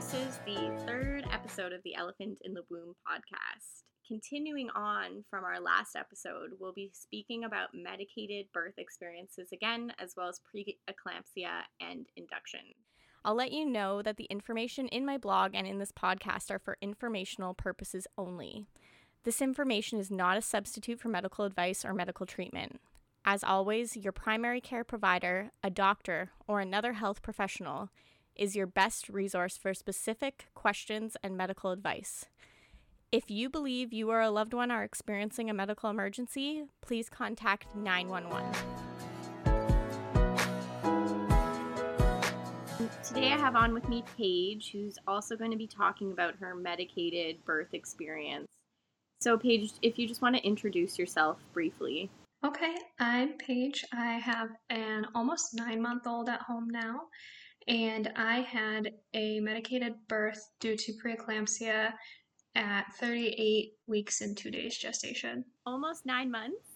[0.00, 3.82] this is the third episode of the Elephant in the Womb podcast.
[4.08, 10.14] Continuing on from our last episode, we'll be speaking about medicated birth experiences again, as
[10.16, 12.60] well as preeclampsia and induction.
[13.26, 16.58] I'll let you know that the information in my blog and in this podcast are
[16.58, 18.68] for informational purposes only.
[19.24, 22.80] This information is not a substitute for medical advice or medical treatment.
[23.26, 27.90] As always, your primary care provider, a doctor, or another health professional
[28.36, 32.26] is your best resource for specific questions and medical advice.
[33.12, 37.74] If you believe you or a loved one are experiencing a medical emergency, please contact
[37.74, 38.52] 911.
[43.02, 46.54] Today I have on with me Paige, who's also going to be talking about her
[46.54, 48.46] medicated birth experience.
[49.20, 52.10] So, Paige, if you just want to introduce yourself briefly.
[52.42, 53.84] Okay, I'm Paige.
[53.92, 57.02] I have an almost nine month old at home now,
[57.70, 61.92] and I had a medicated birth due to preeclampsia
[62.56, 65.44] at 38 weeks and two days gestation.
[65.64, 66.66] Almost nine months?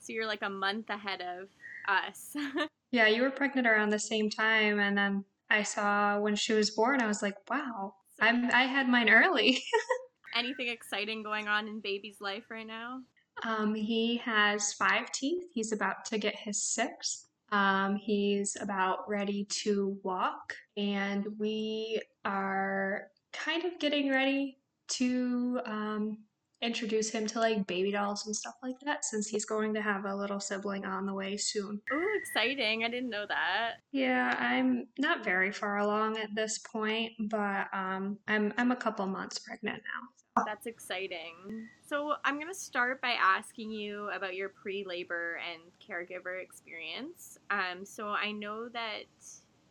[0.00, 1.48] So, you're like a month ahead of
[1.88, 2.34] us.
[2.90, 6.70] yeah, you were pregnant around the same time, and then I saw when she was
[6.70, 9.62] born, I was like, wow, I'm, I had mine early.
[10.36, 13.00] Anything exciting going on in baby's life right now?
[13.44, 15.44] Um, he has five teeth.
[15.52, 17.25] He's about to get his sixth.
[17.52, 24.58] Um, he's about ready to walk, and we are kind of getting ready
[24.88, 26.18] to um,
[26.62, 30.04] introduce him to like baby dolls and stuff like that since he's going to have
[30.04, 31.80] a little sibling on the way soon.
[31.92, 32.84] Oh, exciting.
[32.84, 33.74] I didn't know that.
[33.92, 39.06] Yeah, I'm not very far along at this point, but um I'm I'm a couple
[39.06, 40.08] months pregnant now.
[40.44, 41.68] That's exciting.
[41.88, 47.38] So, I'm going to start by asking you about your pre-labor and caregiver experience.
[47.50, 49.04] Um so I know that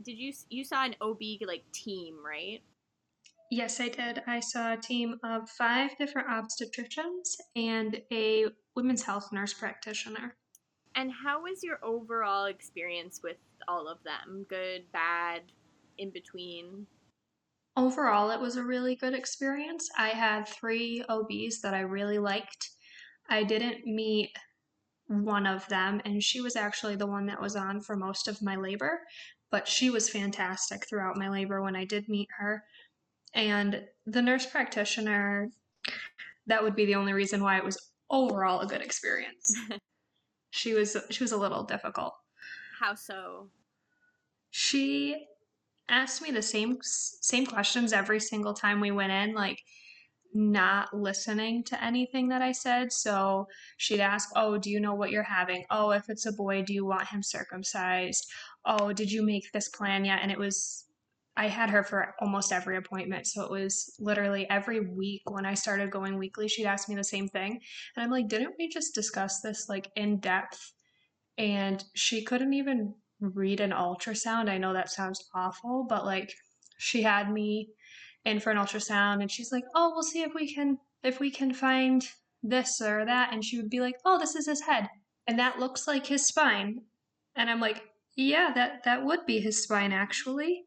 [0.04, 2.62] did you you saw an OB like team, right?
[3.52, 4.24] Yes, I did.
[4.28, 10.36] I saw a team of five different obstetricians and a women's health nurse practitioner.
[10.96, 13.38] And how was your overall experience with
[13.68, 14.46] all of them?
[14.50, 15.42] Good, bad,
[15.98, 16.88] in between?
[17.78, 19.90] Overall, it was a really good experience.
[19.98, 22.70] I had three OBs that I really liked.
[23.30, 24.32] I didn't meet
[25.08, 28.42] one of them, and she was actually the one that was on for most of
[28.42, 29.02] my labor,
[29.52, 32.64] but she was fantastic throughout my labor when I did meet her.
[33.34, 35.50] And the nurse practitioner,
[36.48, 39.54] that would be the only reason why it was overall a good experience.
[40.52, 42.14] she was she was a little difficult.
[42.80, 43.50] How so?
[44.52, 45.28] She
[45.90, 49.62] asked me the same same questions every single time we went in, like
[50.34, 52.92] not listening to anything that I said.
[52.92, 53.48] So
[53.78, 55.66] she'd ask, "Oh, do you know what you're having?
[55.70, 58.28] Oh, if it's a boy, do you want him circumcised?
[58.66, 60.86] Oh, did you make this plan yet?" And it was
[61.38, 63.28] I had her for almost every appointment.
[63.28, 67.04] So it was literally every week when I started going weekly, she'd ask me the
[67.04, 67.60] same thing.
[67.96, 70.74] And I'm like, didn't we just discuss this like in depth?
[71.38, 74.50] And she couldn't even read an ultrasound.
[74.50, 76.34] I know that sounds awful, but like
[76.78, 77.70] she had me
[78.26, 81.32] in for an ultrasound and she's like, "Oh, we'll see if we can if we
[81.32, 82.08] can find
[82.44, 84.90] this or that." And she would be like, "Oh, this is his head."
[85.28, 86.82] And that looks like his spine.
[87.36, 87.84] And I'm like,
[88.16, 90.66] "Yeah, that that would be his spine actually."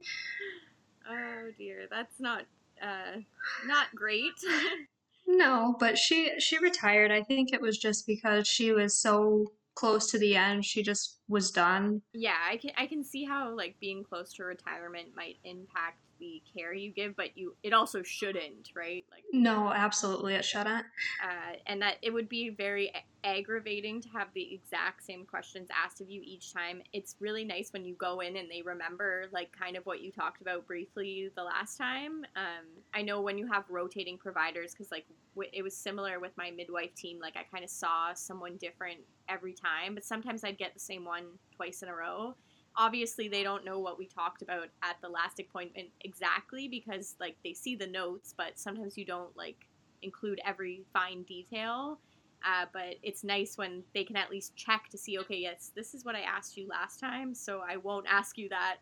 [1.08, 2.44] Oh dear, that's not
[2.82, 3.20] uh
[3.66, 4.32] not great.
[5.26, 7.10] no, but she she retired.
[7.10, 11.20] I think it was just because she was so close to the end, she just
[11.28, 12.02] was done.
[12.12, 16.42] Yeah, I can I can see how like being close to retirement might impact the
[16.56, 19.04] care you give, but you it also shouldn't, right?
[19.10, 20.86] Like no, absolutely, it shouldn't.
[21.22, 22.92] Uh, and that it would be very
[23.24, 26.82] aggravating to have the exact same questions asked of you each time.
[26.92, 30.12] It's really nice when you go in and they remember like kind of what you
[30.12, 32.24] talked about briefly the last time.
[32.36, 36.32] Um, I know when you have rotating providers because like w- it was similar with
[36.36, 37.18] my midwife team.
[37.20, 41.04] Like I kind of saw someone different every time, but sometimes I'd get the same
[41.04, 41.24] one
[41.56, 42.34] twice in a row
[42.78, 47.36] obviously they don't know what we talked about at the last appointment exactly because like
[47.44, 49.66] they see the notes but sometimes you don't like
[50.02, 51.98] include every fine detail.
[52.46, 55.92] Uh, but it's nice when they can at least check to see okay yes this
[55.92, 58.76] is what i asked you last time so i won't ask you that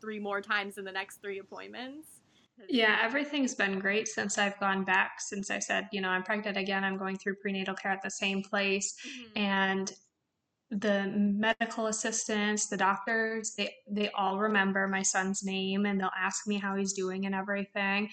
[0.00, 2.06] three more times in the next three appointments.
[2.68, 6.56] Yeah everything's been great since i've gone back since i said you know i'm pregnant
[6.56, 8.94] again i'm going through prenatal care at the same place.
[9.04, 9.38] Mm-hmm.
[9.38, 9.92] and
[10.70, 16.46] the medical assistants, the doctors, they they all remember my son's name and they'll ask
[16.46, 18.08] me how he's doing and everything.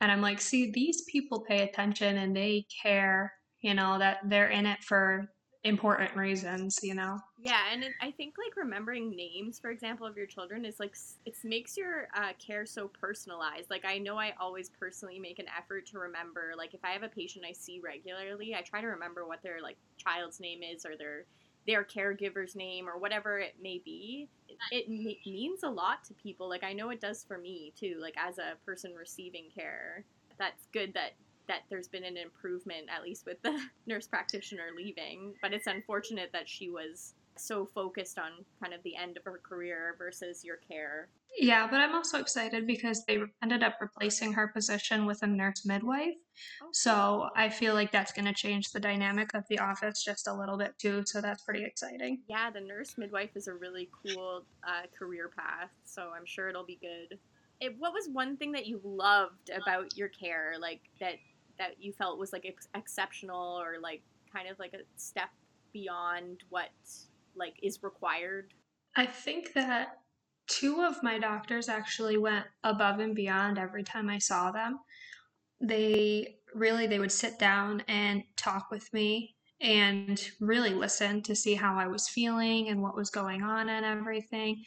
[0.00, 4.48] And I'm like, see, these people pay attention and they care, you know, that they're
[4.48, 5.30] in it for
[5.64, 7.18] important reasons, you know.
[7.42, 10.94] Yeah, and it, I think like remembering names, for example, of your children is like
[11.24, 13.70] it makes your uh, care so personalized.
[13.70, 16.52] Like I know I always personally make an effort to remember.
[16.56, 19.60] Like if I have a patient I see regularly, I try to remember what their
[19.62, 21.24] like child's name is or their
[21.66, 24.28] their caregiver's name or whatever it may be.
[24.70, 26.48] It, it means a lot to people.
[26.48, 27.98] Like I know it does for me too.
[28.00, 30.04] Like as a person receiving care,
[30.38, 31.12] that's good that
[31.46, 35.34] that there's been an improvement at least with the nurse practitioner leaving.
[35.42, 39.40] But it's unfortunate that she was so focused on kind of the end of her
[39.42, 41.08] career versus your care.
[41.36, 45.66] Yeah, but I'm also excited because they ended up replacing her position with a nurse
[45.66, 46.14] midwife.
[46.62, 46.68] Okay.
[46.72, 50.34] So I feel like that's going to change the dynamic of the office just a
[50.34, 51.02] little bit too.
[51.06, 52.20] So that's pretty exciting.
[52.28, 55.70] Yeah, the nurse midwife is a really cool uh, career path.
[55.84, 57.18] So I'm sure it'll be good.
[57.60, 61.14] It, what was one thing that you loved about your care, like that
[61.58, 64.02] that you felt was like ex- exceptional or like
[64.32, 65.30] kind of like a step
[65.72, 66.70] beyond what
[67.36, 68.52] like is required?
[68.96, 69.98] I think that
[70.46, 74.80] two of my doctors actually went above and beyond every time I saw them.
[75.60, 81.54] They really they would sit down and talk with me and really listen to see
[81.54, 84.62] how I was feeling and what was going on and everything.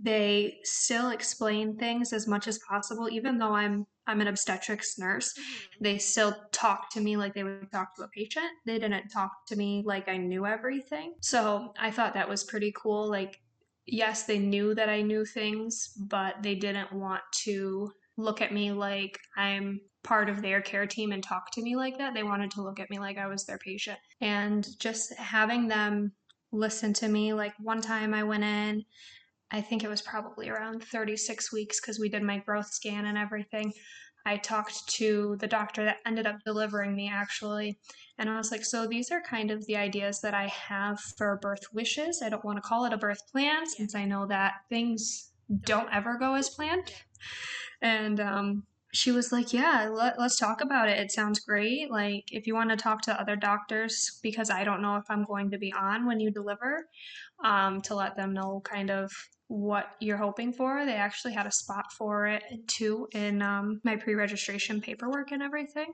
[0.00, 5.34] They still explain things as much as possible even though I'm I'm an obstetrics nurse.
[5.34, 5.84] Mm-hmm.
[5.84, 8.46] They still talk to me like they would talk to a patient.
[8.64, 11.14] They didn't talk to me like I knew everything.
[11.20, 13.08] So I thought that was pretty cool.
[13.08, 13.38] Like,
[13.86, 18.72] yes, they knew that I knew things, but they didn't want to look at me
[18.72, 22.14] like I'm part of their care team and talk to me like that.
[22.14, 23.98] They wanted to look at me like I was their patient.
[24.22, 26.12] And just having them
[26.50, 28.86] listen to me, like one time I went in,
[29.50, 33.16] I think it was probably around 36 weeks because we did my growth scan and
[33.16, 33.72] everything.
[34.26, 37.78] I talked to the doctor that ended up delivering me actually.
[38.18, 41.38] And I was like, so these are kind of the ideas that I have for
[41.40, 42.20] birth wishes.
[42.22, 45.30] I don't want to call it a birth plan since I know that things
[45.64, 46.92] don't ever go as planned.
[47.80, 48.64] And um,
[48.98, 50.98] she was like, yeah, let, let's talk about it.
[50.98, 51.88] It sounds great.
[51.88, 55.24] Like, if you want to talk to other doctors, because I don't know if I'm
[55.24, 56.84] going to be on when you deliver,
[57.44, 59.12] um, to let them know kind of
[59.46, 60.84] what you're hoping for.
[60.84, 65.44] They actually had a spot for it too in um, my pre registration paperwork and
[65.44, 65.92] everything.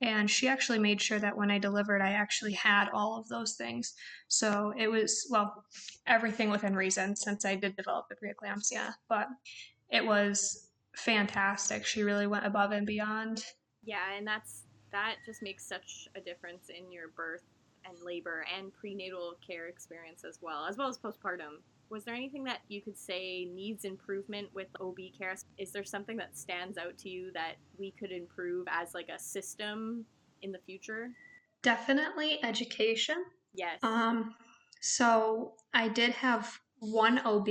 [0.00, 3.54] And she actually made sure that when I delivered, I actually had all of those
[3.54, 3.94] things.
[4.26, 5.62] So it was, well,
[6.08, 8.94] everything within reason since I did develop the preeclampsia.
[9.08, 9.28] But
[9.90, 11.84] it was fantastic.
[11.86, 13.44] She really went above and beyond.
[13.84, 14.62] Yeah, and that's
[14.92, 17.42] that just makes such a difference in your birth
[17.84, 21.58] and labor and prenatal care experience as well, as well as postpartum
[21.92, 25.36] was there anything that you could say needs improvement with OB care?
[25.58, 29.18] Is there something that stands out to you that we could improve as like a
[29.18, 30.06] system
[30.40, 31.10] in the future?
[31.62, 33.16] Definitely education.
[33.54, 33.78] Yes.
[33.82, 34.34] Um
[34.80, 37.48] so I did have one OB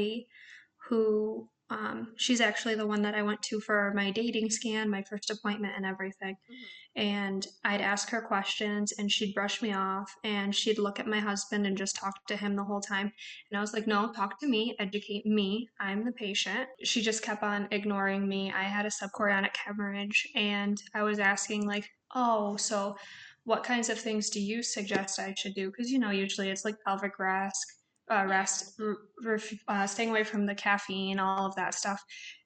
[0.90, 5.04] who um, she's actually the one that I went to for my dating scan, my
[5.04, 6.36] first appointment, and everything.
[6.36, 7.02] Mm-hmm.
[7.02, 11.20] And I'd ask her questions, and she'd brush me off, and she'd look at my
[11.20, 13.14] husband and just talk to him the whole time.
[13.50, 15.70] And I was like, no, talk to me, educate me.
[15.80, 16.68] I'm the patient.
[16.84, 18.52] She just kept on ignoring me.
[18.52, 22.98] I had a subchorionic hemorrhage, and I was asking, like, oh, so
[23.46, 25.72] what kinds of things do you suggest I should do?
[25.72, 27.81] Because, you know, usually it's like pelvic rest
[28.12, 32.04] uh, rest, r- uh, staying away from the caffeine, all of that stuff.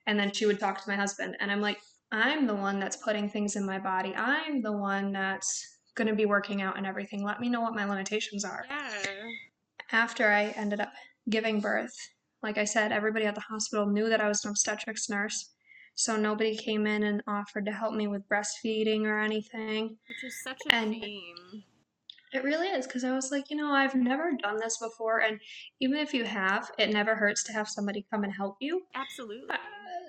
[0.08, 1.80] And then she would talk to my husband, and I'm like,
[2.12, 4.14] I'm the one that's putting things in my body.
[4.16, 7.24] I'm the one that's going to be working out and everything.
[7.24, 8.66] Let me know what my limitations are.
[8.70, 9.14] Yeah.
[9.92, 10.92] After I ended up
[11.30, 11.96] giving birth,
[12.44, 15.54] like I said, everybody at the hospital knew that I was an obstetrics nurse.
[15.96, 19.98] So nobody came in and offered to help me with breastfeeding or anything.
[20.08, 21.64] Which is such a and shame.
[22.36, 25.40] It really is because I was like, you know, I've never done this before, and
[25.80, 28.82] even if you have, it never hurts to have somebody come and help you.
[28.94, 29.50] Absolutely.
[29.50, 29.58] Uh,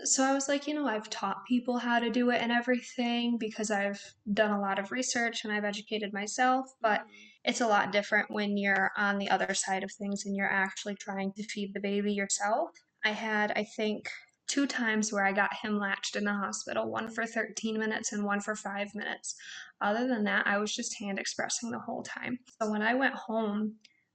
[0.04, 3.38] so I was like, you know, I've taught people how to do it and everything
[3.38, 4.02] because I've
[4.34, 7.10] done a lot of research and I've educated myself, but mm-hmm.
[7.44, 10.96] it's a lot different when you're on the other side of things and you're actually
[10.96, 12.70] trying to feed the baby yourself.
[13.04, 14.08] I had, I think,
[14.46, 18.24] two times where I got him latched in the hospital, one for 13 minutes and
[18.24, 19.34] one for five minutes.
[19.80, 22.38] Other than that, I was just hand expressing the whole time.
[22.60, 23.74] So when I went home,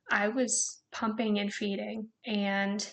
[0.10, 2.08] I was pumping and feeding.
[2.26, 2.88] And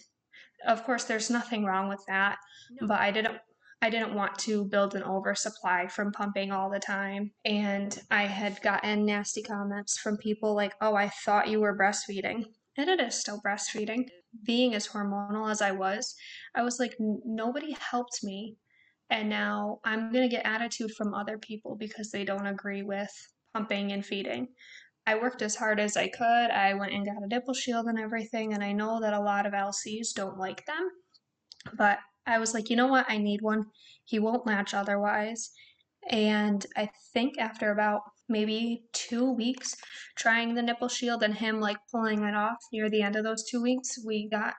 [0.66, 2.38] of course, there's nothing wrong with that,
[2.80, 2.87] no.
[2.87, 3.38] but I didn't.
[3.80, 7.30] I didn't want to build an oversupply from pumping all the time.
[7.45, 12.47] And I had gotten nasty comments from people like, oh, I thought you were breastfeeding.
[12.76, 14.09] And it is still breastfeeding
[14.44, 16.14] being as hormonal as I was,
[16.54, 18.56] I was like, nobody helped me.
[19.11, 23.11] And now I'm going to get attitude from other people because they don't agree with
[23.54, 24.49] pumping and feeding.
[25.06, 26.50] I worked as hard as I could.
[26.50, 29.47] I went and got a nipple shield and everything, and I know that a lot
[29.47, 30.90] of LCs don't like them.
[31.78, 33.06] But I was like, you know what?
[33.08, 33.64] I need one.
[34.04, 35.50] He won't latch otherwise.
[36.11, 39.76] And I think after about maybe two weeks
[40.16, 43.44] trying the nipple shield and him like pulling it off near the end of those
[43.44, 44.54] two weeks, we got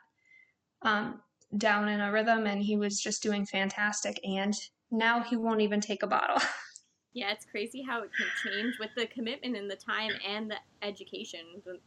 [0.82, 1.22] um,
[1.58, 4.20] down in a rhythm and he was just doing fantastic.
[4.24, 4.54] And
[4.92, 6.42] now he won't even take a bottle.
[7.14, 10.58] Yeah, it's crazy how it can change with the commitment and the time and the
[10.84, 11.40] education.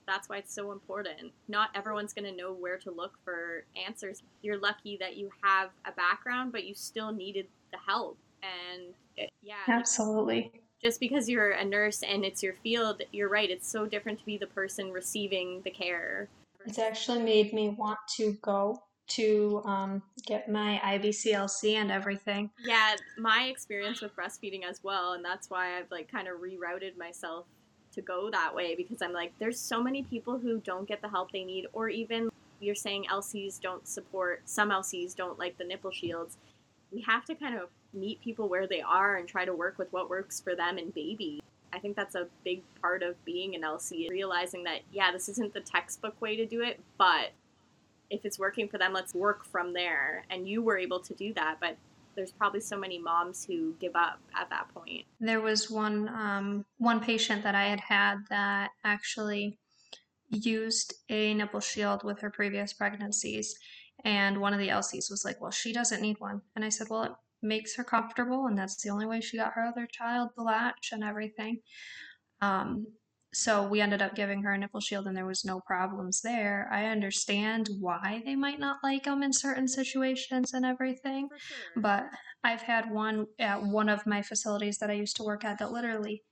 [0.05, 1.33] That's why it's so important.
[1.47, 4.23] Not everyone's going to know where to look for answers.
[4.43, 8.19] You're lucky that you have a background, but you still needed the help.
[8.43, 10.53] And yeah, absolutely.
[10.83, 13.51] Just because you're a nurse and it's your field, you're right.
[13.51, 16.29] It's so different to be the person receiving the care.
[16.67, 22.51] It's actually made me want to go to um, get my IBCLC and everything.
[22.65, 26.97] Yeah, my experience with breastfeeding as well, and that's why I've like kind of rerouted
[26.97, 27.47] myself
[27.95, 31.09] to go that way because I'm like, there's so many people who don't get the
[31.09, 35.65] help they need, or even you're saying LCs don't support, some LCs don't like the
[35.65, 36.39] nipple shields.
[36.91, 39.93] We have to kind of meet people where they are and try to work with
[39.93, 41.43] what works for them and baby.
[41.73, 45.55] I think that's a big part of being an LC, realizing that, yeah, this isn't
[45.55, 47.31] the textbook way to do it, but
[48.11, 50.25] if it's working for them, let's work from there.
[50.31, 51.77] And you were able to do that, but
[52.15, 55.05] there's probably so many moms who give up at that point.
[55.21, 59.59] There was one um, one patient that I had had that actually
[60.31, 63.55] used a nipple shield with her previous pregnancies,
[64.05, 66.89] and one of the LCs was like, "Well, she doesn't need one," and I said,
[66.91, 70.43] "Well, makes her comfortable, and that's the only way she got her other child the
[70.43, 71.59] latch and everything."
[72.41, 72.87] Um,
[73.35, 76.69] so we ended up giving her a nipple shield and there was no problems there
[76.71, 81.83] i understand why they might not like them in certain situations and everything sure.
[81.83, 82.05] but
[82.45, 85.73] i've had one at one of my facilities that i used to work at that
[85.73, 86.23] literally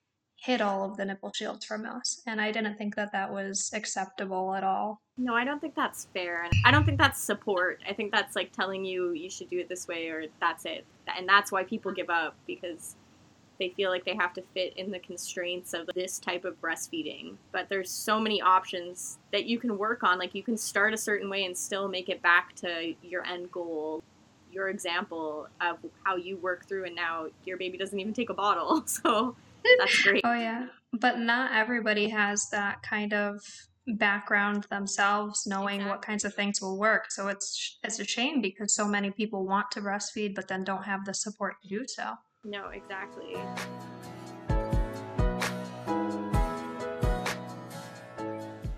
[0.40, 3.70] hid all of the nipple shields from us and i didn't think that that was
[3.74, 7.78] acceptable at all no i don't think that's fair and i don't think that's support
[7.88, 10.84] i think that's like telling you you should do it this way or that's it
[11.16, 12.96] and that's why people give up because
[13.60, 17.36] they feel like they have to fit in the constraints of this type of breastfeeding.
[17.52, 20.18] But there's so many options that you can work on.
[20.18, 23.52] Like you can start a certain way and still make it back to your end
[23.52, 24.02] goal.
[24.50, 28.34] Your example of how you work through, and now your baby doesn't even take a
[28.34, 28.82] bottle.
[28.86, 29.36] So
[29.78, 30.22] that's great.
[30.24, 30.66] oh, yeah.
[30.92, 33.40] But not everybody has that kind of
[33.86, 35.90] background themselves knowing exactly.
[35.90, 39.44] what kinds of things will work so it's it's a shame because so many people
[39.44, 42.12] want to breastfeed but then don't have the support to do so
[42.44, 43.36] no, exactly.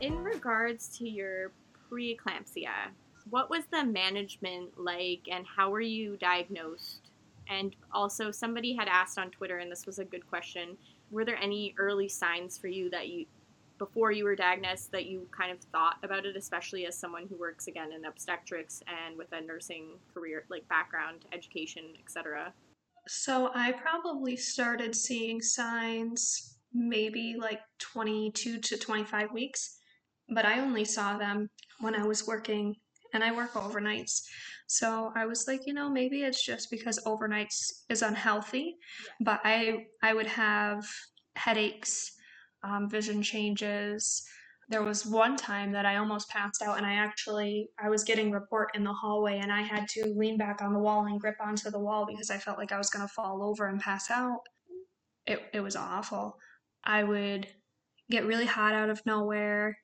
[0.01, 1.53] In regards to your
[1.89, 2.91] preeclampsia,
[3.31, 7.12] what was the management like and how were you diagnosed?
[7.49, 10.77] And also, somebody had asked on Twitter, and this was a good question
[11.13, 13.27] were there any early signs for you that you,
[13.79, 17.37] before you were diagnosed, that you kind of thought about it, especially as someone who
[17.37, 22.53] works again in obstetrics and with a nursing career, like background, education, etc.?
[23.07, 29.77] So I probably started seeing signs maybe like 22 to 25 weeks,
[30.31, 32.77] but I only saw them when I was working
[33.13, 34.23] and I work overnights.
[34.67, 39.25] So I was like, you know, maybe it's just because overnights is unhealthy, yeah.
[39.25, 40.85] but I I would have
[41.37, 42.13] headaches,
[42.63, 44.25] um, vision changes,
[44.73, 48.31] there was one time that I almost passed out and I actually I was getting
[48.31, 51.37] report in the hallway and I had to lean back on the wall and grip
[51.45, 54.11] onto the wall because I felt like I was going to fall over and pass
[54.11, 54.41] out.
[55.27, 56.39] It it was awful.
[56.85, 57.49] I would
[58.11, 59.77] get really hot out of nowhere.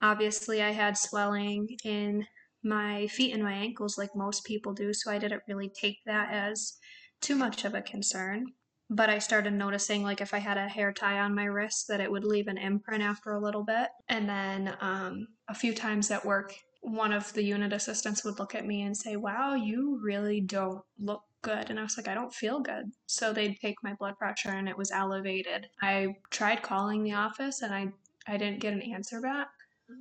[0.00, 2.26] Obviously, I had swelling in
[2.64, 6.32] my feet and my ankles like most people do, so I didn't really take that
[6.32, 6.78] as
[7.20, 8.46] too much of a concern
[8.94, 12.00] but I started noticing like if I had a hair tie on my wrist that
[12.00, 13.88] it would leave an imprint after a little bit.
[14.08, 18.54] And then um, a few times at work, one of the unit assistants would look
[18.54, 21.70] at me and say, Wow, you really don't look good.
[21.70, 22.92] And I was like, I don't feel good.
[23.06, 25.66] So they'd take my blood pressure and it was elevated.
[25.80, 27.92] I tried calling the office and I,
[28.26, 29.48] I didn't get an answer back.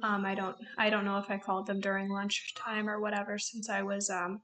[0.04, 3.70] Um, I don't I don't know if I called them during lunchtime or whatever since
[3.70, 4.42] I was um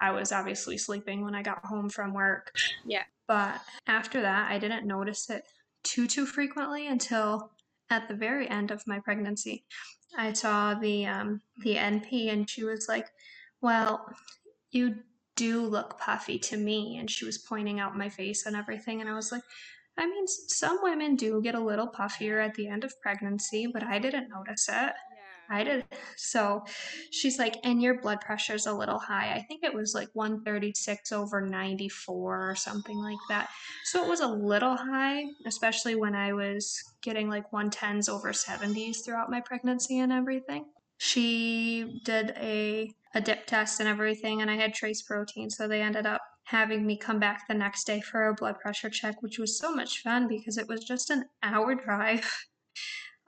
[0.00, 2.52] I was obviously sleeping when I got home from work.
[2.84, 3.04] Yeah.
[3.28, 5.44] But after that, I didn't notice it
[5.84, 7.52] too too frequently until
[7.88, 9.64] at the very end of my pregnancy.
[10.16, 13.06] I saw the um, the NP, and she was like,
[13.60, 14.06] "Well,
[14.70, 14.96] you
[15.36, 19.08] do look puffy to me," and she was pointing out my face and everything, and
[19.08, 19.42] I was like.
[19.98, 23.82] I mean, some women do get a little puffier at the end of pregnancy, but
[23.82, 24.74] I didn't notice it.
[24.74, 24.92] Yeah
[25.50, 25.84] I did.
[26.16, 26.64] So
[27.10, 29.34] she's like, and your blood pressure's a little high.
[29.34, 33.48] I think it was like 136 over 94 or something like that.
[33.84, 39.04] So it was a little high, especially when I was getting like 110s over 70s
[39.04, 40.64] throughout my pregnancy and everything.
[40.98, 45.50] She did a a dip test and everything, and I had trace protein.
[45.50, 48.90] So they ended up having me come back the next day for a blood pressure
[48.90, 52.30] check, which was so much fun because it was just an hour drive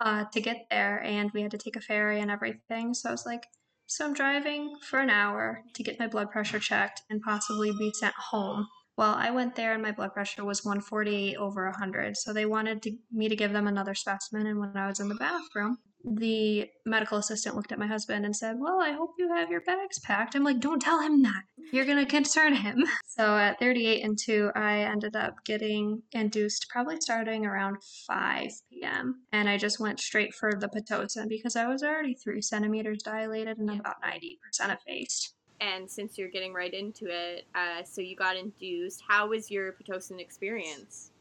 [0.01, 2.95] uh, to get there, and we had to take a ferry and everything.
[2.95, 3.45] So I was like,
[3.87, 7.93] so I'm driving for an hour to get my blood pressure checked and possibly be
[7.95, 8.67] sent home.
[8.97, 12.17] Well, I went there and my blood pressure was 148 over 100.
[12.17, 14.47] So they wanted to, me to give them another specimen.
[14.47, 18.37] And when I was in the bathroom, the medical assistant looked at my husband and
[18.37, 20.35] said, Well, I hope you have your bags packed.
[20.35, 21.43] I'm like, Don't tell him that.
[21.73, 22.85] You're going to concern him.
[23.07, 27.77] So at 38 and 2, I ended up getting induced probably starting around
[28.09, 29.23] 5 p.m.
[29.31, 33.59] And I just went straight for the Pitocin because I was already 3 centimeters dilated
[33.59, 34.37] and about 90%
[34.77, 35.35] effaced.
[35.61, 39.75] And since you're getting right into it, uh, so you got induced, how was your
[39.75, 41.13] Pitocin experience?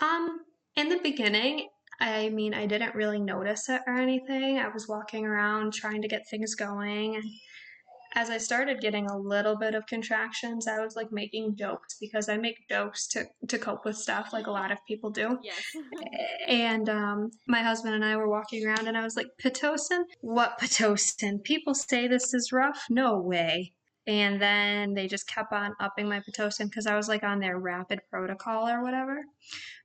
[0.00, 0.40] Um,
[0.76, 1.68] in the beginning,
[2.00, 4.58] I mean, I didn't really notice it or anything.
[4.58, 7.16] I was walking around trying to get things going.
[7.16, 7.24] And
[8.14, 12.28] as I started getting a little bit of contractions, I was like making jokes because
[12.28, 15.38] I make jokes to, to cope with stuff like a lot of people do.
[15.42, 15.62] Yes.
[16.48, 20.04] and um, my husband and I were walking around and I was like, Pitocin?
[20.20, 21.42] What Pitocin?
[21.42, 22.84] People say this is rough?
[22.88, 23.72] No way.
[24.06, 27.58] And then they just kept on upping my Pitocin because I was like on their
[27.58, 29.22] rapid protocol or whatever.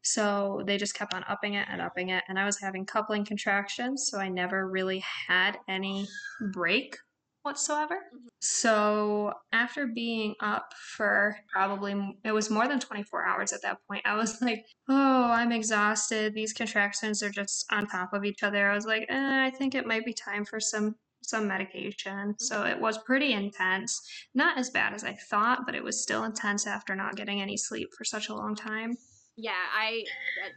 [0.03, 2.23] So they just kept on upping it and upping it.
[2.27, 4.09] And I was having coupling contractions.
[4.09, 6.07] So I never really had any
[6.51, 6.97] break
[7.43, 7.97] whatsoever.
[8.41, 14.03] So after being up for probably, it was more than 24 hours at that point,
[14.05, 16.33] I was like, oh, I'm exhausted.
[16.33, 18.69] These contractions are just on top of each other.
[18.69, 22.35] I was like, eh, I think it might be time for some some medication.
[22.39, 22.71] So mm-hmm.
[22.71, 24.01] it was pretty intense.
[24.33, 27.57] Not as bad as I thought, but it was still intense after not getting any
[27.57, 28.95] sleep for such a long time.
[29.41, 30.03] Yeah, I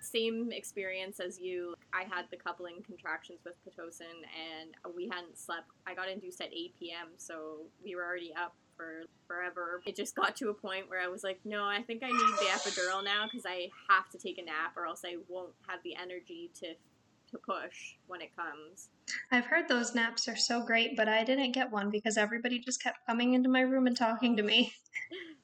[0.00, 1.76] same experience as you.
[1.94, 5.68] I had the coupling contractions with pitocin, and we hadn't slept.
[5.86, 9.82] I got induced at 8 p.m., so we were already up for forever.
[9.86, 12.34] It just got to a point where I was like, no, I think I need
[12.40, 15.78] the epidural now because I have to take a nap, or else I won't have
[15.84, 16.74] the energy to
[17.32, 18.88] to push when it comes.
[19.30, 22.82] I've heard those naps are so great, but I didn't get one because everybody just
[22.82, 24.72] kept coming into my room and talking to me.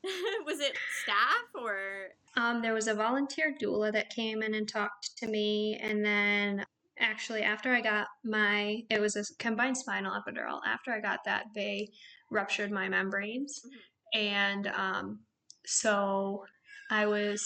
[0.47, 2.09] was it staff or?
[2.37, 6.65] Um, there was a volunteer doula that came in and talked to me, and then
[7.01, 10.61] actually after I got my, it was a combined spinal epidural.
[10.67, 11.91] After I got that, they
[12.31, 14.19] ruptured my membranes, mm-hmm.
[14.21, 15.21] and um,
[15.67, 16.45] so
[16.91, 17.45] I was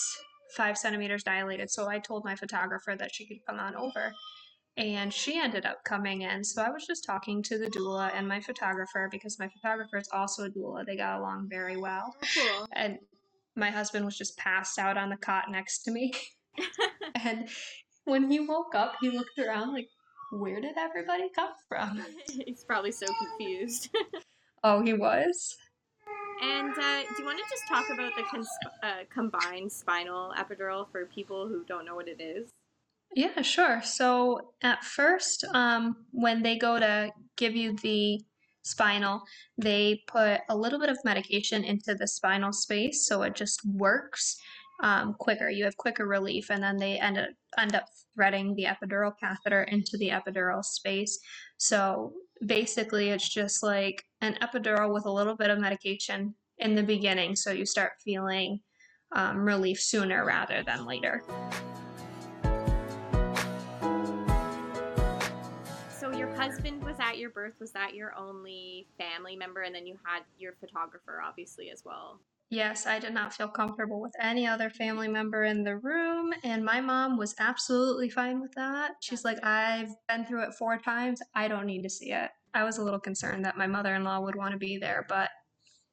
[0.57, 1.71] five centimeters dilated.
[1.71, 4.13] So I told my photographer that she could come on over.
[4.77, 6.43] And she ended up coming in.
[6.43, 10.09] So I was just talking to the doula and my photographer because my photographer is
[10.13, 10.87] also a doula.
[10.87, 12.15] They got along very well.
[12.23, 12.69] Oh, cool.
[12.73, 12.99] And
[13.55, 16.15] my husband was just passed out on the cot next to me.
[17.23, 17.49] and
[18.05, 19.89] when he woke up, he looked around like,
[20.33, 22.03] where did everybody come from?
[22.47, 23.91] He's probably so confused.
[24.65, 25.55] oh, he was?
[26.41, 30.91] And uh, do you want to just talk about the cons- uh, combined spinal epidural
[30.91, 32.51] for people who don't know what it is?
[33.15, 33.83] Yeah, sure.
[33.83, 38.21] So at first, um, when they go to give you the
[38.63, 39.23] spinal,
[39.59, 44.37] they put a little bit of medication into the spinal space so it just works
[44.83, 45.49] um, quicker.
[45.49, 49.63] You have quicker relief, and then they end up, end up threading the epidural catheter
[49.63, 51.19] into the epidural space.
[51.57, 52.13] So
[52.45, 57.37] basically it's just like an epidural with a little bit of medication in the beginning
[57.37, 58.61] so you start feeling
[59.13, 61.23] um, relief sooner rather than later.
[65.91, 67.55] So your husband was at your birth.
[67.61, 69.63] Was that your only family member?
[69.63, 72.21] And then you had your photographer, obviously, as well.
[72.53, 76.63] Yes, I did not feel comfortable with any other family member in the room, and
[76.63, 78.91] my mom was absolutely fine with that.
[79.01, 81.23] She's like, I've been through it four times.
[81.35, 82.29] I don't need to see it.
[82.53, 85.07] I was a little concerned that my mother in law would want to be there,
[85.09, 85.31] but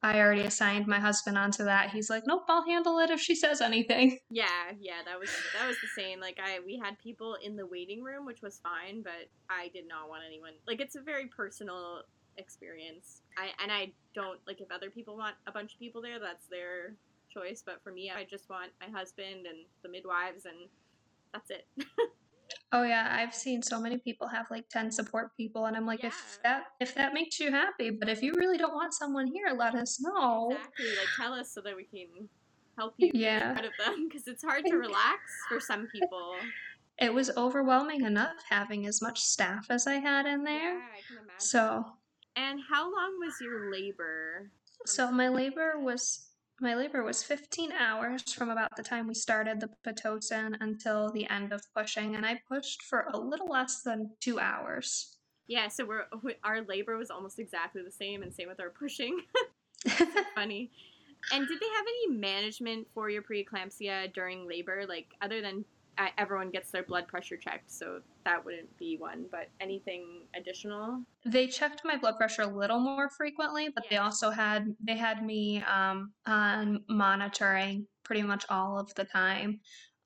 [0.02, 1.92] I already assigned my husband onto that.
[1.92, 5.66] He's like, "Nope, I'll handle it if she says anything." Yeah, yeah, that was that
[5.66, 6.20] was the same.
[6.20, 9.88] Like I we had people in the waiting room, which was fine, but I did
[9.88, 10.52] not want anyone.
[10.66, 12.02] Like it's a very personal
[12.36, 13.22] experience.
[13.36, 16.46] I and I don't like if other people want a bunch of people there, that's
[16.46, 16.94] their
[17.32, 17.62] choice.
[17.64, 20.68] But for me, I just want my husband and the midwives, and
[21.32, 21.66] that's it.
[22.72, 26.02] oh yeah, I've seen so many people have like ten support people, and I'm like,
[26.02, 26.08] yeah.
[26.08, 29.54] if that if that makes you happy, but if you really don't want someone here,
[29.56, 30.50] let us know.
[30.50, 32.28] Exactly, like tell us so that we can
[32.78, 33.54] help you yeah.
[33.56, 36.34] out of them because it's hard to relax for some people.
[36.98, 40.78] it was overwhelming enough having as much staff as I had in there.
[40.78, 41.38] Yeah, I can imagine.
[41.38, 41.84] So,
[42.36, 44.50] and how long was your labor?
[44.86, 46.26] so my labor was
[46.60, 51.28] my labor was 15 hours from about the time we started the pitocin until the
[51.30, 55.16] end of pushing, and I pushed for a little less than two hours.
[55.46, 56.04] Yeah, so we're
[56.44, 59.20] our labor was almost exactly the same, and same with our pushing.
[60.34, 60.70] Funny.
[61.32, 65.64] And did they have any management for your preeclampsia during labor, like other than
[66.18, 71.02] everyone gets their blood pressure checked, so that wouldn't be one, but anything additional?
[71.26, 75.24] they checked my blood pressure a little more frequently, but they also had they had
[75.24, 79.60] me um, on monitoring pretty much all of the time,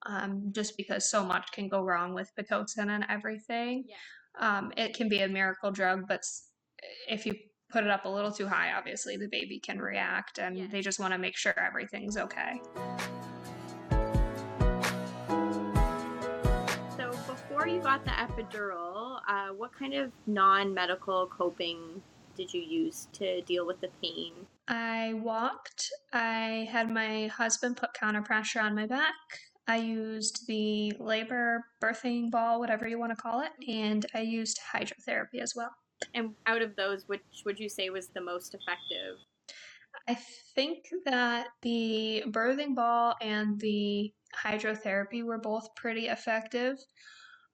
[0.07, 3.85] um, just because so much can go wrong with pitocin and everything.
[3.89, 3.97] Yeah.
[4.59, 6.23] Um, it can be a miracle drug, but
[7.09, 7.35] if you
[7.71, 10.73] put it up a little too high, obviously the baby can react, and Yes.
[10.73, 12.61] they just want to make sure everything's okay.
[17.65, 22.03] Before you got the epidural, uh, what kind of non-medical coping
[22.37, 24.33] did you use to deal with the pain?
[24.69, 25.91] I walked.
[26.13, 29.15] I had my husband put counter pressure on my back.
[29.67, 34.61] I used the labor birthing ball, whatever you want to call it, and I used
[34.75, 35.71] hydrotherapy as well.
[36.13, 39.17] And out of those, which would you say was the most effective?
[40.07, 40.19] I
[40.55, 46.77] think that the birthing ball and the hydrotherapy were both pretty effective,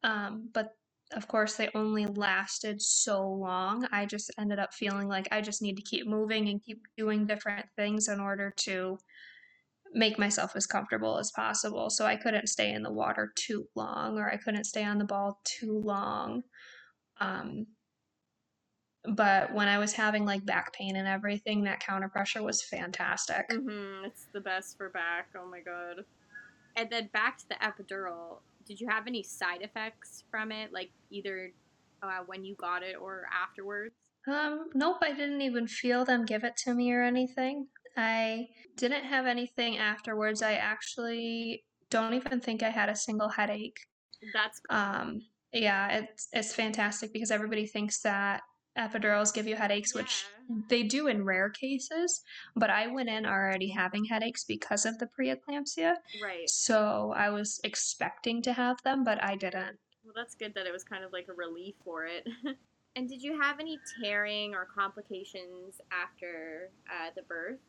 [0.02, 0.70] um, but
[1.12, 3.86] of course, they only lasted so long.
[3.90, 7.26] I just ended up feeling like I just need to keep moving and keep doing
[7.26, 8.96] different things in order to
[9.92, 11.90] make myself as comfortable as possible.
[11.90, 15.04] So I couldn't stay in the water too long or I couldn't stay on the
[15.04, 16.42] ball too long.
[17.20, 17.66] Um,
[19.04, 23.48] but when I was having like back pain and everything, that counter pressure was fantastic.
[23.48, 24.04] Mm-hmm.
[24.04, 25.30] It's the best for back.
[25.36, 26.04] Oh my god.
[26.76, 28.38] And then back to the epidural.
[28.70, 31.50] Did you have any side effects from it, like either
[32.04, 33.96] uh, when you got it or afterwards?
[34.28, 37.66] Um, nope, I didn't even feel them give it to me or anything.
[37.96, 40.40] I didn't have anything afterwards.
[40.40, 43.80] I actually don't even think I had a single headache.
[44.32, 48.42] That's Um, yeah, it's it's fantastic because everybody thinks that
[48.76, 50.56] epidurals give you headaches, which Yeah.
[50.68, 52.22] they do in rare cases,
[52.56, 55.96] but I went in already having headaches because of the preeclampsia.
[56.20, 56.48] right.
[56.48, 59.78] So I was expecting to have them, but I didn't.
[60.02, 62.26] Well, that's good that it was kind of like a relief for it.
[62.96, 67.60] and did you have any tearing or complications after uh, the birth?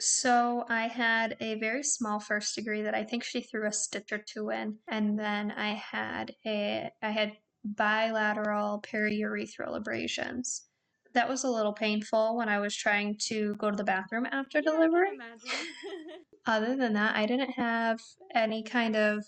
[0.00, 4.10] So I had a very small first degree that I think she threw a stitch
[4.10, 7.32] or two in, and then I had a I had
[7.64, 10.66] bilateral periurethral abrasions.
[11.14, 14.60] That was a little painful when I was trying to go to the bathroom after
[14.60, 15.18] Yeah, delivery.
[16.46, 18.00] Other than that, I didn't have
[18.34, 19.24] any kind of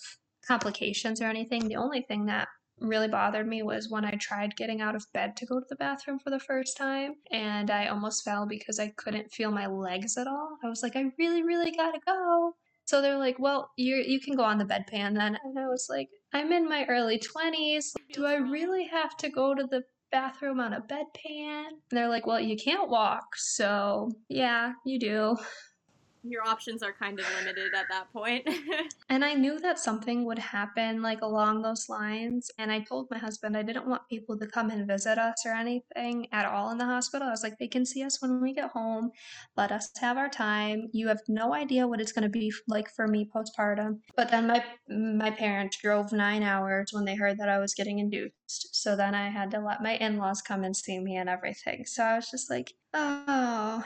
[0.47, 1.69] complications or anything.
[1.69, 2.49] The only thing that
[2.81, 5.77] really bothered me was when I tried getting out of bed to go to the
[5.77, 10.19] bathroom for the first time and I almost fell because I couldn't feel my legs
[10.19, 10.59] at all.
[10.63, 12.55] I was like, I really, really gotta go.
[12.85, 15.39] So they're like, well, you you can go on the bedpan then.
[15.43, 17.95] And I was like, I'm in my early 20s.
[18.13, 21.69] Do I really have to go to the bathroom on a bedpan?
[21.69, 23.25] And they're like, well, you can't walk.
[23.37, 25.39] So yeah, you do.
[26.29, 28.49] Your options are kind of limited at that point.
[29.09, 32.51] And I knew that something would happen like along those lines.
[32.59, 35.53] And I told my husband I didn't want people to come and visit us or
[35.53, 37.29] anything at all in the hospital.
[37.29, 39.13] I was like, they can see us when we get home.
[39.57, 40.89] Let us have our time.
[40.93, 44.01] You have no idea what it's going to be like for me postpartum.
[44.17, 48.01] But then my my parents drove nine hours when they heard that I was getting
[48.01, 48.75] induced.
[48.75, 51.87] So then I had to let my in-laws come and see me and everything.
[51.87, 53.85] So I was just like, oh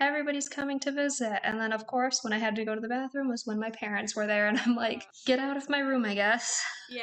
[0.00, 1.40] everybody's coming to visit.
[1.44, 3.70] And then, of course, when I had to go to the bathroom was when my
[3.70, 6.62] parents were there, and I'm like, get out of my room, I guess.
[6.90, 7.02] yeah.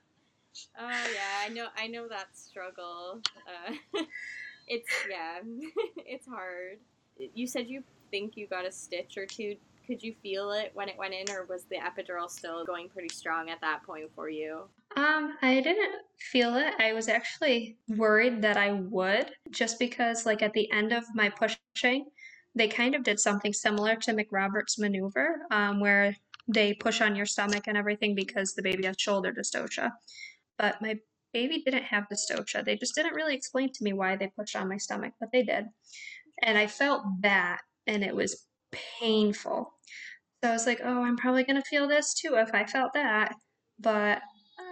[0.78, 1.66] oh yeah, I know.
[1.76, 3.20] I know that struggle.
[3.46, 3.74] Uh,
[4.68, 5.38] it's yeah,
[6.06, 6.78] it's hard.
[7.16, 9.56] You said you think you got a stitch or two.
[9.86, 13.14] Could you feel it when it went in, or was the epidural still going pretty
[13.14, 14.62] strong at that point for you?
[14.96, 16.72] Um, I didn't feel it.
[16.78, 21.28] I was actually worried that I would, just because, like, at the end of my
[21.28, 22.06] pushing,
[22.54, 26.16] they kind of did something similar to McRoberts maneuver, um, where
[26.48, 29.90] they push on your stomach and everything because the baby has shoulder dystocia.
[30.58, 30.98] But my
[31.32, 32.64] baby didn't have dystocia.
[32.64, 35.42] They just didn't really explain to me why they pushed on my stomach, but they
[35.42, 35.66] did.
[36.42, 38.46] And I felt that, and it was
[39.00, 39.73] painful.
[40.44, 42.92] So I was like, oh, I'm probably going to feel this too if I felt
[42.92, 43.34] that.
[43.80, 44.20] But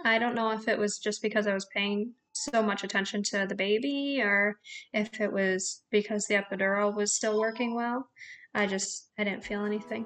[0.05, 3.47] I don't know if it was just because I was paying so much attention to
[3.49, 4.59] the baby or
[4.93, 8.07] if it was because the epidural was still working well.
[8.53, 10.05] I just, I didn't feel anything.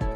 [0.00, 0.06] In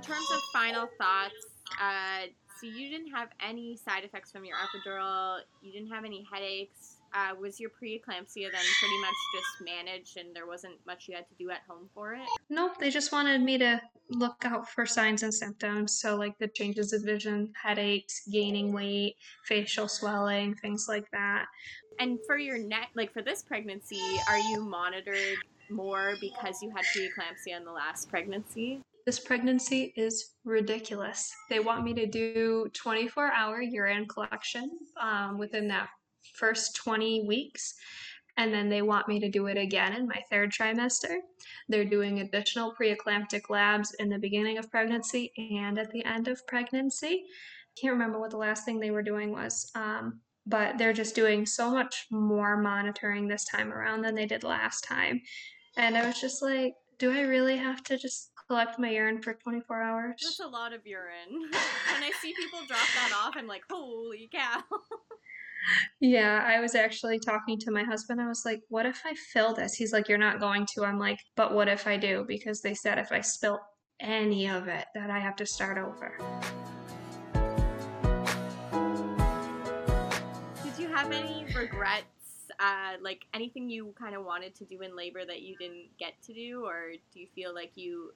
[0.00, 1.34] terms of final thoughts.
[1.78, 2.28] Uh,
[2.58, 5.40] so you didn't have any side effects from your epidural.
[5.60, 6.91] You didn't have any headaches.
[7.14, 11.28] Uh, was your preeclampsia then pretty much just managed, and there wasn't much you had
[11.28, 12.26] to do at home for it?
[12.48, 16.00] Nope, they just wanted me to look out for signs and symptoms.
[16.00, 21.46] So, like the changes of vision, headaches, gaining weight, facial swelling, things like that.
[21.98, 25.38] And for your neck, like for this pregnancy, are you monitored
[25.70, 28.80] more because you had preeclampsia in the last pregnancy?
[29.04, 31.34] This pregnancy is ridiculous.
[31.50, 34.70] They want me to do 24 hour urine collection
[35.00, 35.88] um, within that
[36.42, 37.74] first 20 weeks.
[38.36, 41.16] And then they want me to do it again in my third trimester.
[41.68, 46.44] They're doing additional preeclamptic labs in the beginning of pregnancy and at the end of
[46.46, 47.24] pregnancy.
[47.80, 51.46] Can't remember what the last thing they were doing was, um, but they're just doing
[51.46, 55.20] so much more monitoring this time around than they did last time.
[55.76, 59.34] And I was just like, do I really have to just collect my urine for
[59.34, 60.14] 24 hours?
[60.22, 61.30] That's a lot of urine.
[61.92, 64.62] when I see people drop that off, I'm like, holy cow.
[66.00, 68.20] Yeah, I was actually talking to my husband.
[68.20, 69.74] I was like, what if I fill this?
[69.74, 70.84] He's like, you're not going to.
[70.84, 72.24] I'm like, but what if I do?
[72.26, 73.60] Because they said if I spill
[74.00, 76.18] any of it, that I have to start over.
[80.64, 82.06] Did you have any regrets?
[82.60, 86.12] Uh, like anything you kind of wanted to do in labor that you didn't get
[86.22, 88.12] to do, or do you feel like you,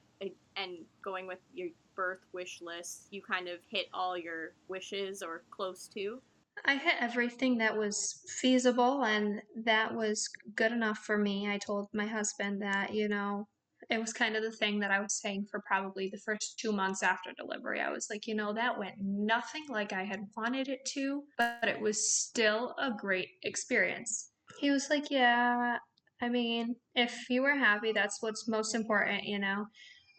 [0.55, 5.43] and going with your birth wish list, you kind of hit all your wishes or
[5.49, 6.21] close to?
[6.65, 11.49] I hit everything that was feasible and that was good enough for me.
[11.49, 13.47] I told my husband that, you know,
[13.89, 16.71] it was kind of the thing that I was saying for probably the first two
[16.71, 17.79] months after delivery.
[17.79, 21.63] I was like, you know, that went nothing like I had wanted it to, but
[21.63, 24.31] it was still a great experience.
[24.59, 25.77] He was like, yeah,
[26.21, 29.65] I mean, if you were happy, that's what's most important, you know,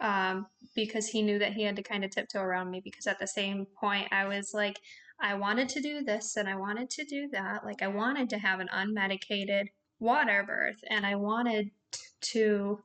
[0.00, 3.18] um, because he knew that he had to kind of tiptoe around me because at
[3.18, 4.78] the same point, I was like,
[5.20, 7.64] I wanted to do this and I wanted to do that.
[7.64, 11.70] Like, I wanted to have an unmedicated water birth and I wanted
[12.20, 12.78] to,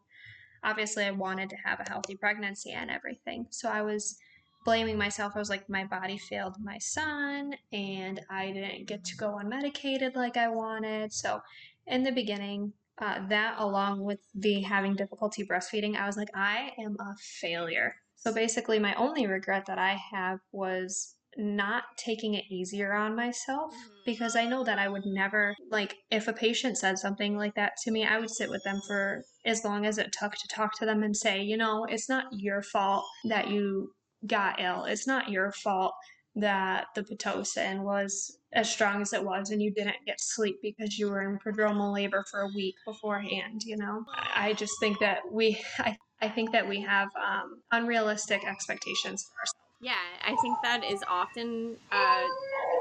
[0.63, 3.48] obviously, I wanted to have a healthy pregnancy and everything.
[3.52, 4.17] So I was
[4.65, 5.34] blaming myself.
[5.36, 10.15] I was like, my body failed my son and I didn't get to go unmedicated
[10.15, 11.13] like I wanted.
[11.13, 11.41] So,
[11.86, 16.72] in the beginning, uh, that along with the having difficulty breastfeeding, I was like, I
[16.80, 17.96] am a failure.
[18.15, 23.74] So basically, my only regret that I have was not taking it easier on myself
[23.74, 23.93] mm-hmm.
[24.06, 27.74] because I know that I would never, like, if a patient said something like that
[27.84, 30.78] to me, I would sit with them for as long as it took to talk
[30.80, 33.91] to them and say, you know, it's not your fault that you
[34.26, 34.86] got ill.
[34.86, 35.93] It's not your fault
[36.36, 40.98] that the Pitocin was as strong as it was and you didn't get sleep because
[40.98, 44.04] you were in prodromal labor for a week beforehand, you know?
[44.36, 49.39] I just think that we, I, I think that we have um, unrealistic expectations for
[49.41, 52.22] ourselves yeah, I think that is often uh,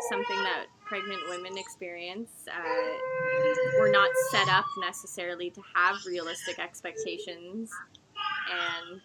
[0.09, 2.31] something that pregnant women experience.
[2.49, 7.71] Uh, we're not set up necessarily to have realistic expectations,
[8.49, 9.01] and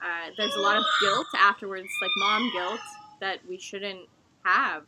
[0.00, 2.80] uh, there's a lot of guilt afterwards, like mom guilt,
[3.20, 4.08] that we shouldn't
[4.44, 4.84] have,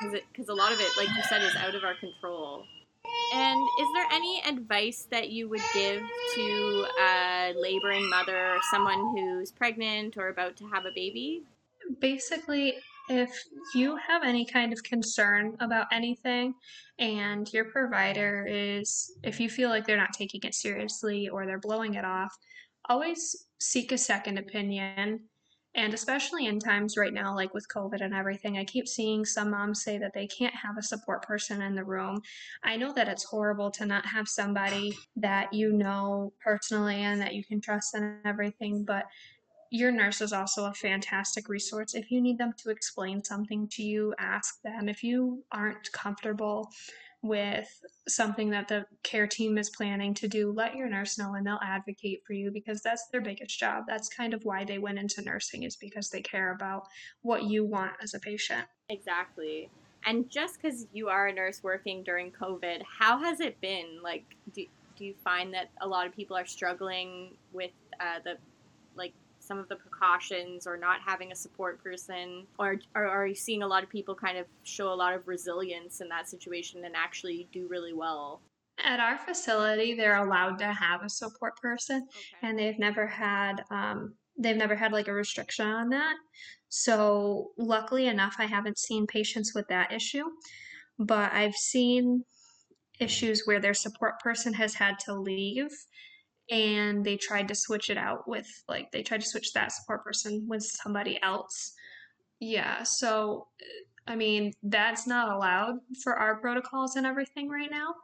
[0.00, 2.64] because because a lot of it, like you said, is out of our control.
[3.34, 6.02] And is there any advice that you would give
[6.34, 11.44] to a laboring mother or someone who's pregnant or about to have a baby?
[12.00, 12.74] Basically,
[13.08, 13.30] if
[13.74, 16.54] you have any kind of concern about anything
[16.98, 21.58] and your provider is, if you feel like they're not taking it seriously or they're
[21.58, 22.32] blowing it off,
[22.88, 25.20] always seek a second opinion.
[25.74, 29.50] And especially in times right now, like with COVID and everything, I keep seeing some
[29.50, 32.20] moms say that they can't have a support person in the room.
[32.62, 37.34] I know that it's horrible to not have somebody that you know personally and that
[37.34, 39.06] you can trust and everything, but
[39.72, 41.94] your nurse is also a fantastic resource.
[41.94, 44.86] If you need them to explain something to you, ask them.
[44.86, 46.70] If you aren't comfortable
[47.22, 51.46] with something that the care team is planning to do, let your nurse know and
[51.46, 53.84] they'll advocate for you because that's their biggest job.
[53.88, 56.86] That's kind of why they went into nursing, is because they care about
[57.22, 58.66] what you want as a patient.
[58.90, 59.70] Exactly.
[60.04, 64.00] And just because you are a nurse working during COVID, how has it been?
[64.02, 64.66] Like, do,
[64.98, 68.34] do you find that a lot of people are struggling with uh, the
[68.94, 73.34] like some of the precautions or not having a support person or, or are you
[73.34, 76.84] seeing a lot of people kind of show a lot of resilience in that situation
[76.84, 78.40] and actually do really well
[78.84, 82.48] at our facility they're allowed to have a support person okay.
[82.48, 86.14] and they've never had um, they've never had like a restriction on that
[86.68, 90.24] so luckily enough i haven't seen patients with that issue
[90.98, 92.24] but i've seen
[93.00, 95.68] issues where their support person has had to leave
[96.52, 100.04] and they tried to switch it out with like they tried to switch that support
[100.04, 101.72] person with somebody else.
[102.40, 103.48] Yeah, so
[104.06, 107.94] I mean, that's not allowed for our protocols and everything right now.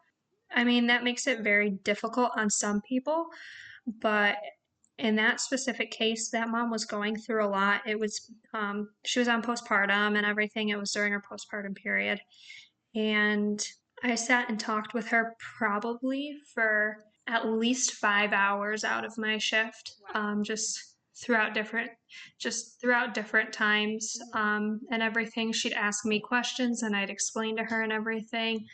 [0.50, 3.26] I mean, that makes it very difficult on some people,
[4.00, 4.36] but
[4.98, 7.82] in that specific case, that mom was going through a lot.
[7.86, 10.70] It was, um, she was on postpartum and everything.
[10.70, 12.18] It was during her postpartum period.
[12.94, 13.64] And
[14.02, 19.38] I sat and talked with her probably for at least five hours out of my
[19.38, 20.88] shift, um, just
[21.20, 21.90] throughout different
[22.38, 25.52] just throughout different times um, and everything.
[25.52, 28.64] She'd ask me questions and i'd explain to her and everything.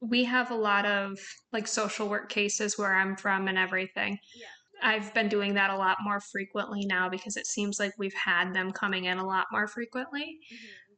[0.00, 1.18] We have a lot of
[1.52, 4.18] like social work cases where i'm from and everything.
[4.34, 4.90] Yeah.
[4.90, 8.52] i've been doing that a lot more frequently now because it seems like we've had
[8.52, 10.38] them coming in a lot more frequently.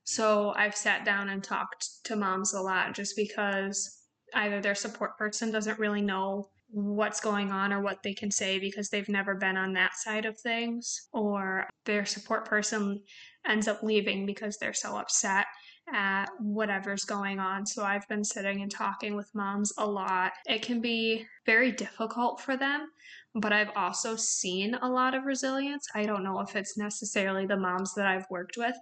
[0.05, 3.99] So I've sat down and talked to moms a lot just because
[4.35, 8.59] either their support person doesn't really know what's going on or what they can say
[8.59, 13.01] because they've never been on that side of things, or their support person
[13.49, 15.47] ends up leaving because they're so upset
[15.95, 17.65] at whatever's going on.
[17.65, 20.33] So I've been sitting and talking with moms a lot.
[20.47, 22.89] It can be very difficult for them,
[23.35, 25.87] but I've also seen a lot of resilience.
[25.95, 28.77] I don't know if it's necessarily the moms that I've worked with,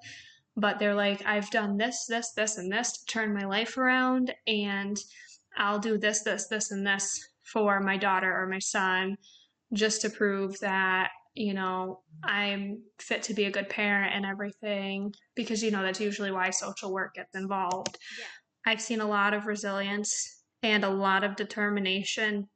[0.57, 4.35] but they're like, I've done this, this, this, and this to turn my life around,
[4.49, 4.99] and
[5.57, 9.17] I'll do this, this, this, and this for my daughter or my son
[9.73, 15.13] just to prove that, you know, I'm fit to be a good parent and everything,
[15.35, 17.99] because, you know, that's usually why social work gets involved.
[18.19, 18.25] Yeah.
[18.73, 22.49] I've seen a lot of resilience and a lot of determination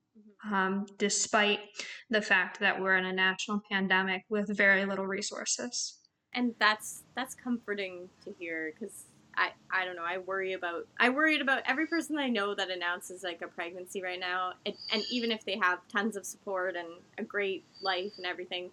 [0.46, 0.52] Mhm.
[0.52, 1.60] um, despite
[2.08, 5.96] the fact that we're in a national pandemic with very little resources.
[6.32, 9.06] and that's that's comforting to hear because
[9.40, 12.70] I I don't know I worry about I worried about every person I know that
[12.70, 16.76] announces like a pregnancy right now and, and even if they have tons of support
[16.76, 18.70] and a great life and everything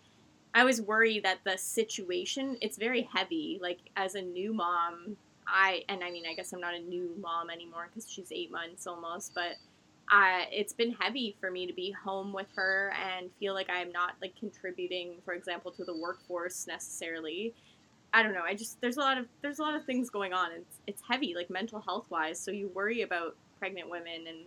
[0.54, 5.16] I always worry that the situation it's very heavy like as a new mom
[5.48, 8.52] I and I mean I guess I'm not a new mom anymore because she's eight
[8.52, 9.56] months almost but
[10.10, 13.92] I, it's been heavy for me to be home with her and feel like I'm
[13.92, 17.54] not like contributing, for example, to the workforce necessarily.
[18.14, 18.44] I don't know.
[18.44, 20.52] I just there's a lot of there's a lot of things going on.
[20.52, 22.40] It's it's heavy, like mental health wise.
[22.40, 24.40] So you worry about pregnant women and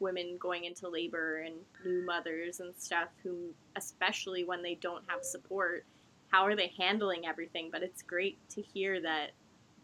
[0.00, 3.36] women going into labor and new mothers and stuff who,
[3.76, 5.84] especially when they don't have support,
[6.30, 7.68] how are they handling everything?
[7.70, 9.30] But it's great to hear that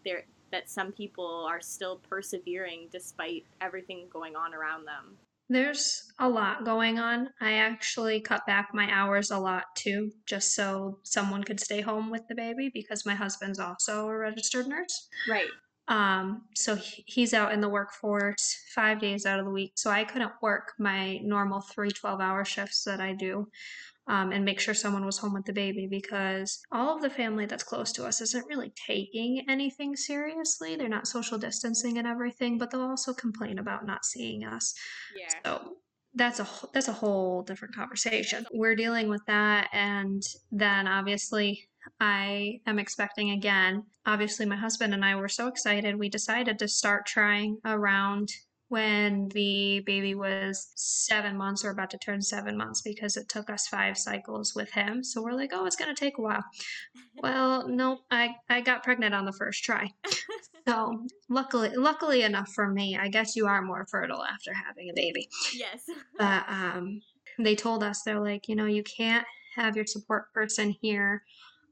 [0.04, 5.16] there that some people are still persevering despite everything going on around them.
[5.50, 7.28] There's a lot going on.
[7.40, 12.08] I actually cut back my hours a lot too, just so someone could stay home
[12.08, 15.08] with the baby because my husband's also a registered nurse.
[15.28, 15.48] Right.
[15.88, 19.72] Um, so he's out in the workforce five days out of the week.
[19.74, 23.48] So I couldn't work my normal three 12 hour shifts that I do
[24.08, 27.46] um, and make sure someone was home with the baby because all of the family
[27.46, 30.76] that's close to us isn't really taking anything seriously.
[30.76, 34.74] They're not social distancing and everything, but they'll also complain about not seeing us.
[35.16, 35.28] Yeah.
[35.44, 35.76] So
[36.14, 38.44] that's a that's a whole different conversation.
[38.52, 41.68] We're dealing with that, and then obviously
[42.00, 43.84] I am expecting again.
[44.06, 45.96] Obviously, my husband and I were so excited.
[45.96, 48.28] We decided to start trying around
[48.70, 53.50] when the baby was seven months or about to turn seven months because it took
[53.50, 55.02] us five cycles with him.
[55.02, 56.44] So we're like, oh, it's going to take a while.
[57.22, 59.88] Well, no, I, I got pregnant on the first try.
[60.68, 64.94] So luckily, luckily enough for me, I guess you are more fertile after having a
[64.94, 65.28] baby.
[65.54, 65.84] yes.
[66.18, 67.00] But um,
[67.38, 71.24] they told us they're like, you know, you can't have your support person here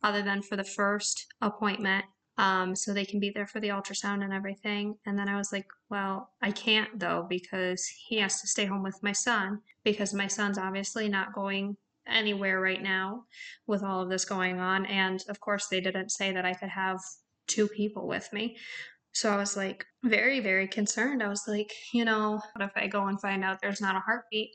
[0.03, 2.07] other than for the first appointment.
[2.39, 4.97] Um, so they can be there for the ultrasound and everything.
[5.07, 8.85] And then I was like, well, I can't though because he has to stay home
[8.85, 13.25] with my son because my son's obviously not going anywhere right now
[13.67, 14.87] with all of this going on.
[14.87, 17.01] And of course, they didn't say that I could have
[17.49, 18.57] two people with me.
[19.13, 21.23] So I was like very, very concerned.
[21.23, 24.01] I was like, you know, what if I go and find out there's not a
[24.01, 24.51] heartbeat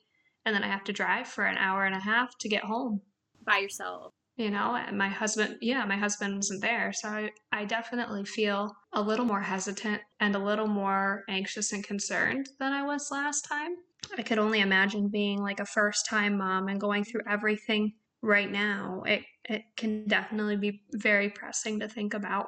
[0.45, 3.01] and then I have to drive for an hour and a half to get home?
[3.45, 4.13] By yourself.
[4.35, 6.91] You know, and my husband, yeah, my husband wasn't there.
[6.91, 11.83] So I, I definitely feel a little more hesitant and a little more anxious and
[11.83, 13.75] concerned than I was last time.
[14.17, 17.93] I could only imagine being like a first time mom and going through everything
[18.23, 19.03] right now.
[19.05, 22.47] It, it can definitely be very pressing to think about.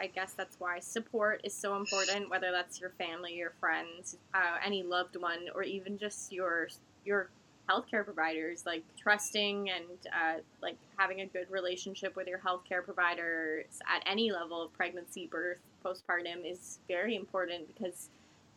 [0.00, 4.56] I guess that's why support is so important, whether that's your family, your friends, uh,
[4.64, 6.68] any loved one, or even just your
[7.04, 7.30] your
[7.70, 8.64] healthcare providers.
[8.66, 14.32] Like trusting and uh, like having a good relationship with your healthcare providers at any
[14.32, 18.10] level of pregnancy, birth, postpartum is very important because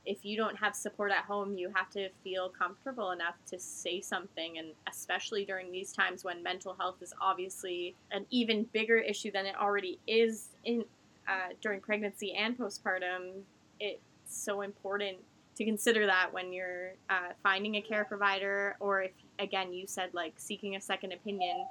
[0.05, 4.01] if you don't have support at home, you have to feel comfortable enough to say
[4.01, 4.57] something.
[4.57, 9.45] And especially during these times when mental health is obviously an even bigger issue than
[9.45, 10.83] it already is in
[11.27, 13.43] uh, during pregnancy and postpartum,
[13.79, 15.17] it's so important
[15.55, 20.09] to consider that when you're uh, finding a care provider, or if again you said
[20.13, 21.65] like seeking a second opinion,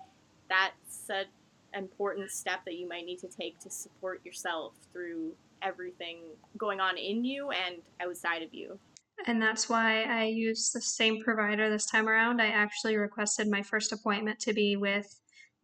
[0.49, 1.27] that's an
[1.75, 6.19] important step that you might need to take to support yourself through everything
[6.59, 8.79] going on in you and outside of you.
[9.27, 12.41] And that's why I used the same provider this time around.
[12.41, 15.07] I actually requested my first appointment to be with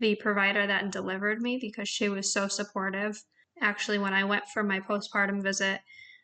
[0.01, 3.21] the provider that delivered me because she was so supportive.
[3.61, 5.81] Actually, when I went for my postpartum visit,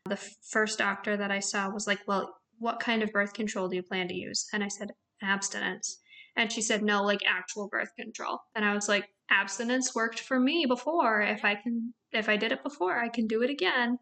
[0.07, 0.17] the
[0.51, 3.83] first doctor that I saw was like, Well, what kind of birth control do you
[3.83, 4.47] plan to use?
[4.53, 4.93] And I said,
[5.23, 6.01] Abstinence.
[6.37, 8.39] And she said, No, like actual birth control.
[8.55, 11.23] And I was like, Abstinence worked for me before.
[11.23, 13.99] If I can, if I did it before, I can do it again.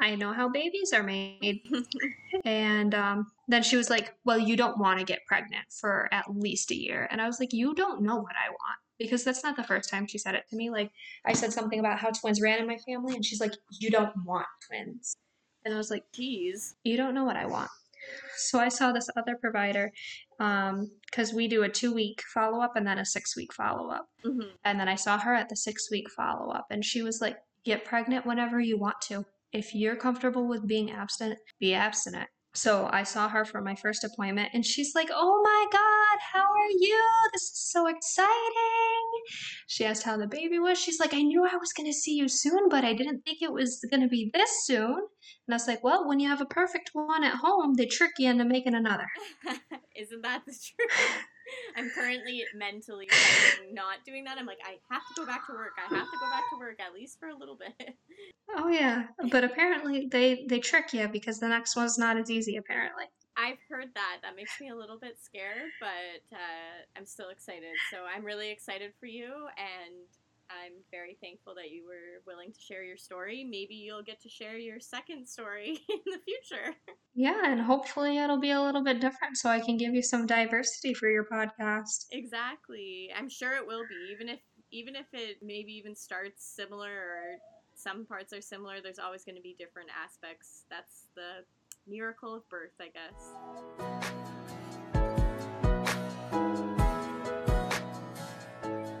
[0.00, 1.62] I know how babies are made.
[2.44, 6.26] and um, then she was like, Well, you don't want to get pregnant for at
[6.34, 7.08] least a year.
[7.10, 9.90] And I was like, You don't know what I want because that's not the first
[9.90, 10.70] time she said it to me.
[10.70, 10.92] Like,
[11.26, 14.12] I said something about how twins ran in my family, and she's like, You don't
[14.24, 15.16] want twins.
[15.64, 16.74] And I was like, Geez.
[16.84, 17.70] You don't know what I want.
[18.36, 19.92] So I saw this other provider
[20.38, 23.90] because um, we do a two week follow up and then a six week follow
[23.90, 24.06] up.
[24.24, 24.48] Mm-hmm.
[24.64, 27.36] And then I saw her at the six week follow up, and she was like,
[27.64, 29.24] Get pregnant whenever you want to.
[29.52, 32.28] If you're comfortable with being abstinent, be abstinent.
[32.54, 36.42] So I saw her for my first appointment and she's like, Oh my God, how
[36.42, 37.02] are you?
[37.32, 38.91] This is so exciting.
[39.66, 40.78] She asked how the baby was.
[40.78, 43.38] She's like, I knew I was going to see you soon, but I didn't think
[43.40, 44.96] it was going to be this soon.
[44.96, 48.12] And I was like, Well, when you have a perfect one at home, they trick
[48.18, 49.06] you into making another.
[49.96, 50.90] Isn't that the truth?
[51.76, 53.08] I'm currently mentally
[53.72, 54.38] not doing that.
[54.38, 55.72] I'm like, I have to go back to work.
[55.78, 57.94] I have to go back to work at least for a little bit.
[58.54, 62.56] Oh yeah, but apparently they they trick you because the next one's not as easy.
[62.56, 63.04] Apparently.
[63.36, 64.18] I've heard that.
[64.22, 67.72] That makes me a little bit scared, but uh, I'm still excited.
[67.90, 70.06] So I'm really excited for you, and
[70.50, 73.44] I'm very thankful that you were willing to share your story.
[73.44, 76.76] Maybe you'll get to share your second story in the future.
[77.14, 80.26] Yeah, and hopefully it'll be a little bit different so I can give you some
[80.26, 82.06] diversity for your podcast.
[82.12, 83.10] Exactly.
[83.16, 84.12] I'm sure it will be.
[84.12, 87.22] Even if even if it maybe even starts similar or
[87.74, 90.64] some parts are similar, there's always going to be different aspects.
[90.70, 91.44] That's the
[91.86, 93.34] miracle of birth, I guess.